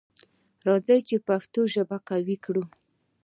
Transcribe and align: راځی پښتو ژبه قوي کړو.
راځی 0.67 1.17
پښتو 1.27 1.61
ژبه 1.73 1.97
قوي 2.09 2.37
کړو. 2.45 2.63